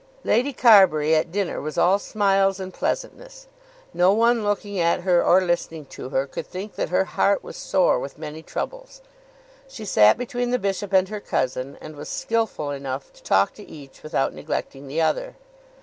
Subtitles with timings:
[0.23, 3.45] Lady Carbury at dinner was all smiles and pleasantness.
[3.93, 7.55] No one looking at her, or listening to her, could think that her heart was
[7.55, 9.01] sore with many troubles.
[9.67, 13.69] She sat between the bishop and her cousin, and was skilful enough to talk to
[13.69, 15.35] each without neglecting the other.